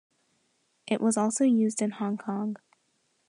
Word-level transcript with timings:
It 0.87 0.99
was 0.99 1.15
also 1.15 1.43
used 1.43 1.79
in 1.79 1.91
Hong 1.91 2.17
Kong. 2.17 2.57